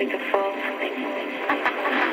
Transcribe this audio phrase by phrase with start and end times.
[0.00, 0.18] In the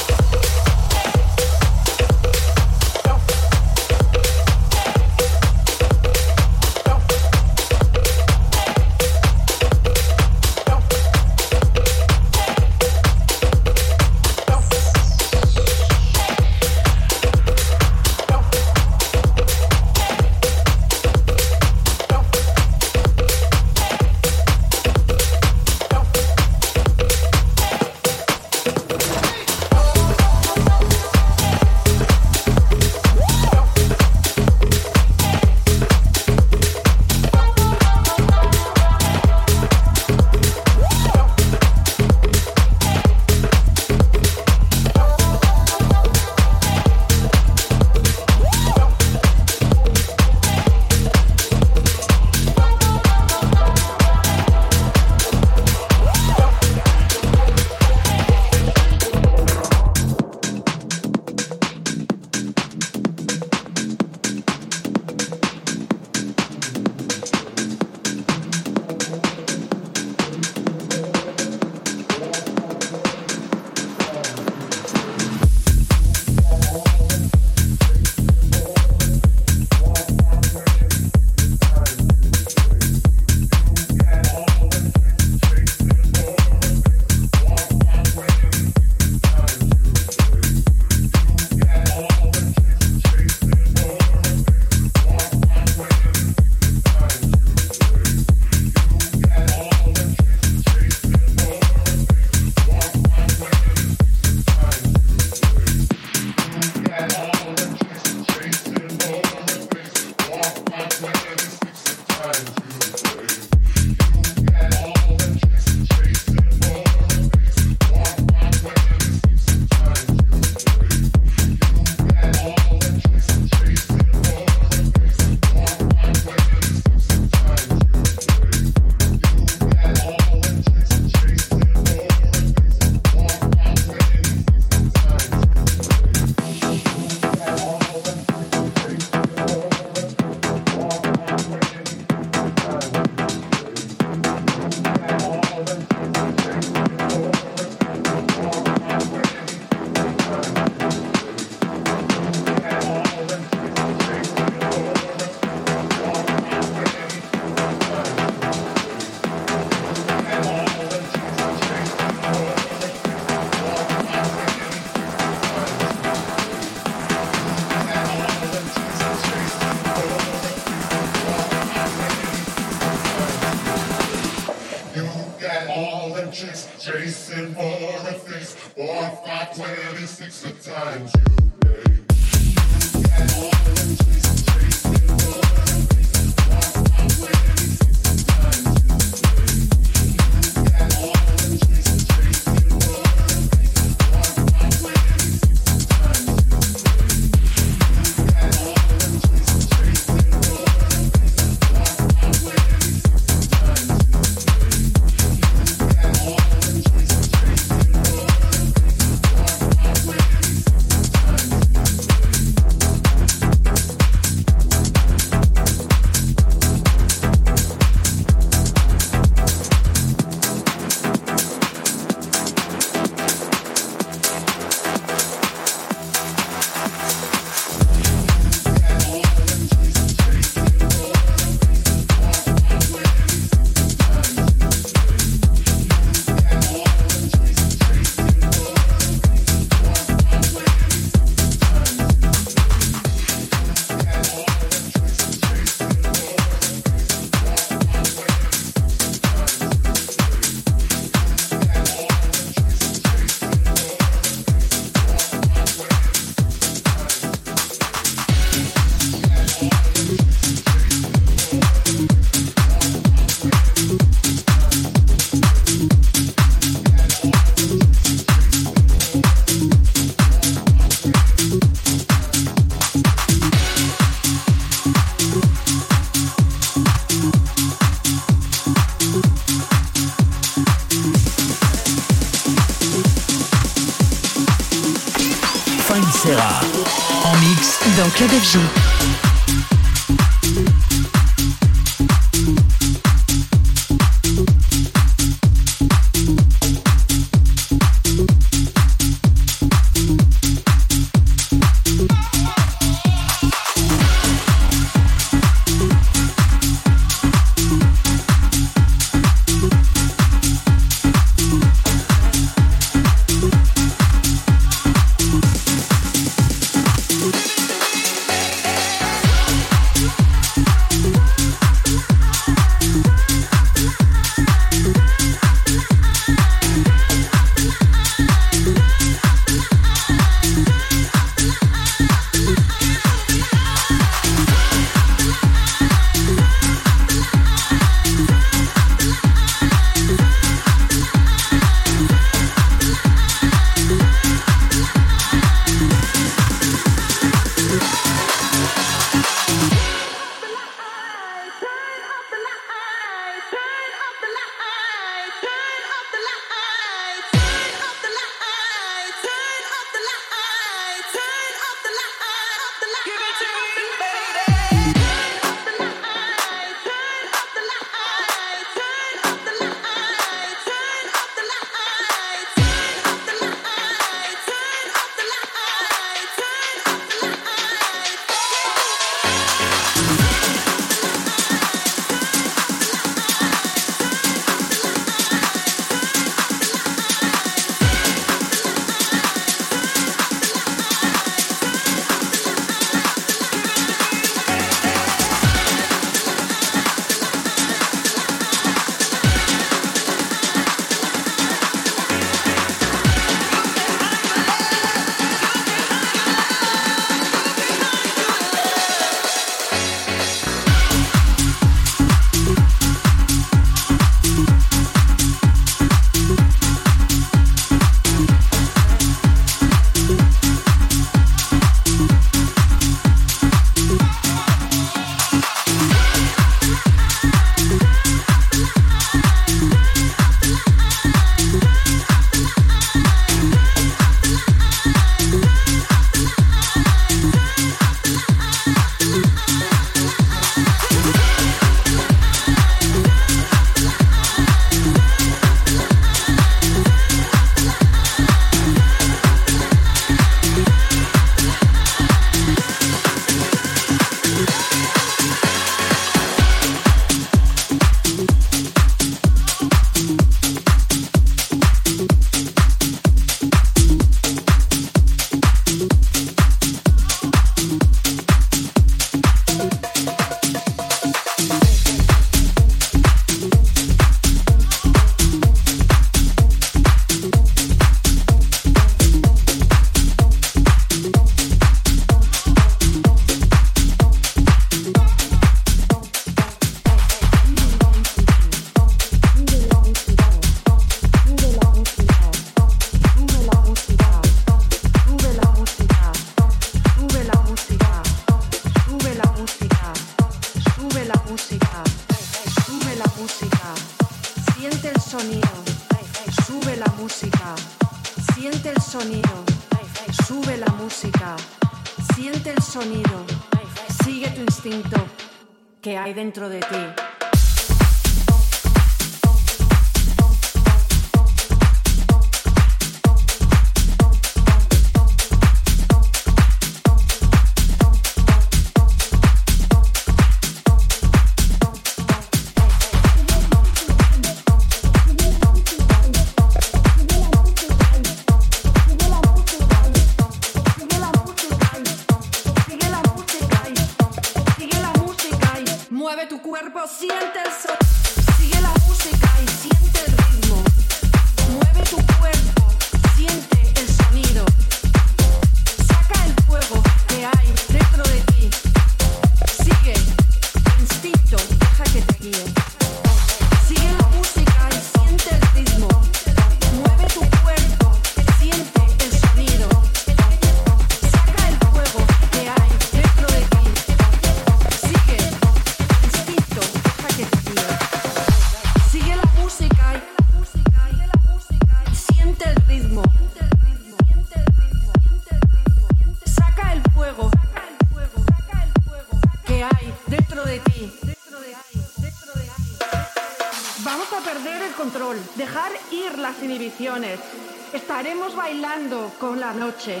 [599.18, 600.00] Con la noche,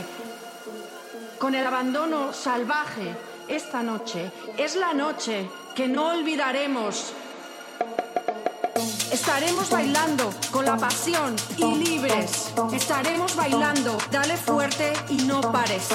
[1.36, 3.12] con el abandono salvaje.
[3.48, 7.12] Esta noche es la noche que no olvidaremos.
[9.10, 12.54] Estaremos bailando con la pasión y libres.
[12.72, 15.88] Estaremos bailando, dale fuerte y no pares.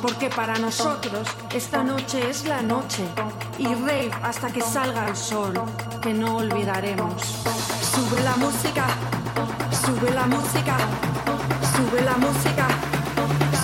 [0.00, 3.04] Porque para nosotros esta noche es la noche.
[3.58, 5.52] Y rave hasta que salga el sol,
[6.00, 7.22] que no olvidaremos.
[7.92, 8.86] Sube la música,
[9.84, 10.78] sube la música.
[11.76, 12.68] Sube la música,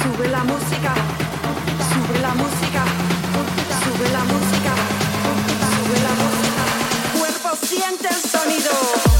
[0.03, 0.95] sube la música,
[1.91, 2.85] sube la música,
[3.85, 4.73] sube la música,
[5.77, 6.63] sube la música.
[7.19, 9.20] Cuerpo siente el sonido.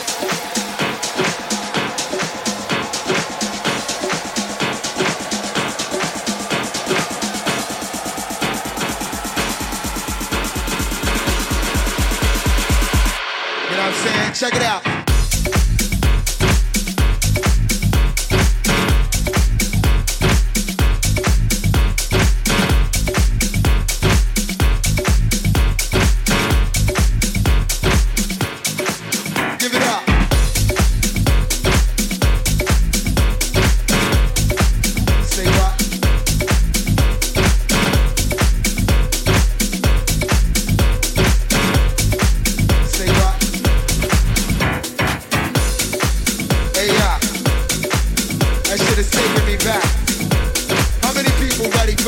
[14.41, 15.00] Check it out.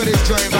[0.05, 0.52] this dream.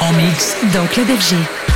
[0.00, 1.69] En mix Dans Club FG.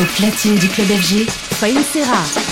[0.00, 2.51] Platine du club FG, Faïn Serra.